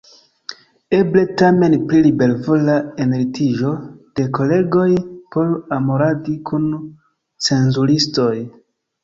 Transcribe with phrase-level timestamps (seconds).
[0.99, 3.75] Eble tamen pri libervola enlitiĝo
[4.21, 4.87] de kolegoj
[5.37, 6.67] por amoradi kun
[7.51, 8.35] cenzuristoj.